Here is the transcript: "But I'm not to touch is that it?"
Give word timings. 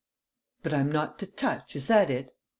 "But 0.63 0.73
I'm 0.73 0.91
not 0.91 1.19
to 1.19 1.27
touch 1.27 1.75
is 1.75 1.85
that 1.85 2.09
it?" 2.09 2.31